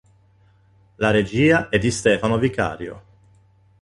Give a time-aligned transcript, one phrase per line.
[0.97, 3.03] La regia è di Stefano Vicario.